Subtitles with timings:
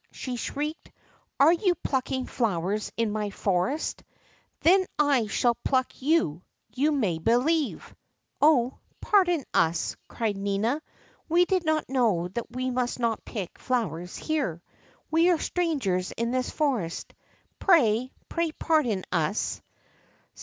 [0.11, 0.91] she shrieked;
[1.39, 4.03] are you plucking flowers in my forest?
[4.61, 4.87] Then
[5.27, 6.41] shall I pluck you,
[6.73, 7.93] you may believe!"
[8.41, 8.79] Oh!
[8.99, 10.81] pardon us," cried Nina;
[11.29, 14.63] we did not know that we must not ipick flowers here.
[15.11, 17.13] We are strangers in this forest.
[17.59, 19.61] Pray, pray, pardon us."